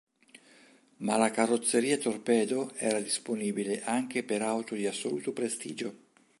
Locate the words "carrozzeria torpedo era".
1.29-2.99